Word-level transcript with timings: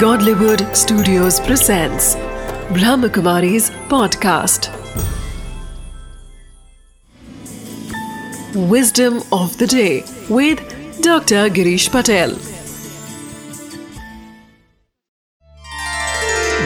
Godlywood 0.00 0.62
Studios 0.76 1.38
presents 1.40 2.16
Brahmakumari's 2.76 3.70
podcast. 3.92 4.68
Wisdom 8.72 9.22
of 9.32 9.56
the 9.56 9.66
day 9.66 10.04
with 10.28 10.60
Dr. 11.00 11.48
Girish 11.48 11.88
Patel. 11.96 12.36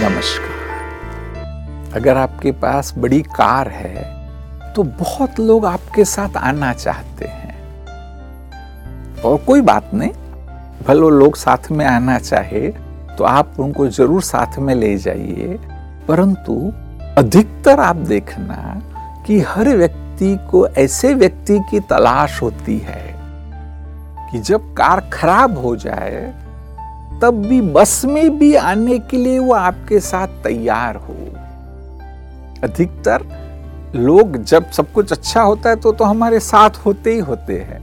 नमस्कार 0.03 1.93
अगर 1.97 2.17
आपके 2.17 2.53
पास 2.53 2.93
बड़ी 2.99 3.23
car 3.23 3.69
है 3.69 4.05
तो 4.75 4.83
बहुत 5.07 5.41
लोग 5.41 5.67
आपके 5.67 6.05
साथ 6.05 6.37
आना 6.37 6.73
चाहते 6.75 7.27
हैं 7.29 7.57
और 9.23 9.45
कोई 9.47 9.61
बात 9.73 9.91
नहीं 9.95 10.13
भले 10.87 11.19
लोग 11.19 11.37
साथ 11.37 11.71
में 11.71 11.87
आना 11.87 12.19
चाहे 12.19 12.90
तो 13.21 13.25
आप 13.25 13.57
उनको 13.61 13.87
ज़रूर 13.89 14.23
साथ 14.23 14.59
में 14.59 14.75
ले 14.75 14.97
जाइए। 14.99 15.59
परंतु 16.09 16.55
अधिकतर 17.19 17.81
आप 17.81 17.97
देखना 17.97 18.81
कि 19.27 19.39
हर 19.41 19.69
व्यक्ति 19.69 20.37
को 20.51 20.67
ऐसे 20.69 21.13
व्यक्ति 21.15 21.59
की 21.71 21.81
तलाश 21.81 22.41
होती 22.43 22.79
है 22.79 23.15
कि 24.33 24.39
जब 24.39 24.73
कार 24.73 25.01
खराब 25.13 25.59
हो 25.59 25.75
जाए, 25.77 26.23
तब 27.23 27.43
भी 27.49 27.61
बस 27.61 28.05
में 28.05 28.39
भी 28.39 28.55
आने 28.55 28.99
के 28.99 29.17
लिए 29.17 29.39
वो 29.39 29.53
आपके 29.55 30.01
साथ 30.01 30.43
तैयार 30.45 30.97
हो। 30.97 31.17
अधिकतर 32.65 33.27
लोग 33.97 34.43
जब 34.45 34.71
सब 34.71 34.93
कुछ 34.93 35.13
अच्छा 35.13 35.43
होता 35.43 35.71
है 35.71 35.77
तो 35.77 35.93
तो 35.93 36.05
हमारे 36.05 36.41
साथ 36.41 36.85
होते 36.87 37.13
ही 37.13 37.19
होते 37.21 37.59
हैं। 37.59 37.81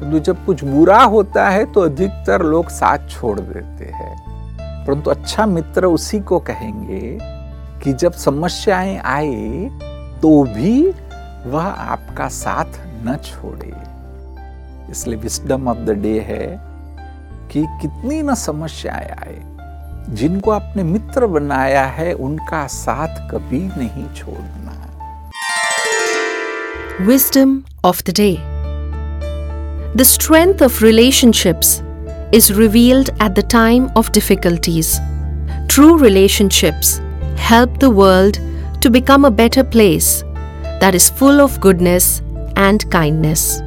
परंतु 0.00 0.18
जब 0.18 0.44
कुछ 0.46 0.64
बुरा 0.64 1.02
होता 1.02 1.48
है 1.48 1.72
तो 1.72 1.80
अधिकतर 1.80 2.42
लोग 2.42 2.68
साथ 2.68 3.08
छोड़ 3.10 3.38
देते 3.40 3.84
हैं। 3.84 4.29
परंतु 4.86 5.10
अच्छा 5.10 5.46
मित्र 5.46 5.86
उसी 5.86 6.20
को 6.20 6.38
कहेंगे 6.38 7.18
कि 7.82 7.92
जब 7.92 8.12
समस्याएँ 8.12 8.98
आए 8.98 9.70
तो 10.22 10.44
भी 10.44 10.94
वह 11.46 11.64
आपका 11.64 12.28
साथ 12.28 12.64
न 13.06 13.16
छोड़े। 13.24 13.72
इसलिए 14.90 15.18
विस्डम 15.18 15.68
ऑफ़ 15.68 15.78
द 15.78 15.90
डे 15.90 16.20
है 16.20 16.60
कि 17.52 17.66
कितनी 17.82 18.22
न 18.22 18.34
समस्याएँ 18.34 19.10
आए, 19.10 19.42
जिनको 20.14 20.50
आपने 20.50 20.82
मित्र 20.82 21.26
बनाया 21.26 21.84
है, 21.84 22.12
उनका 22.12 22.66
साथ 22.66 23.30
कभी 23.30 23.60
नहीं 23.78 24.14
छोड़ना। 24.14 24.76
Wisdom 27.06 27.52
of 27.84 28.02
the 28.04 28.12
day. 28.12 28.36
The 29.94 30.04
strength 30.04 30.60
of 30.60 30.82
relationships 30.82 31.82
is 32.32 32.52
revealed 32.52 33.10
at 33.20 33.34
the 33.34 33.42
time 33.42 33.90
of 33.96 34.12
difficulties. 34.12 34.98
True 35.68 35.98
relationships 35.98 37.00
help 37.36 37.78
the 37.78 37.90
world 37.90 38.38
to 38.80 38.90
become 38.90 39.24
a 39.24 39.30
better 39.30 39.64
place 39.64 40.22
that 40.80 40.94
is 40.94 41.10
full 41.10 41.40
of 41.40 41.60
goodness 41.60 42.22
and 42.56 42.90
kindness. 42.90 43.60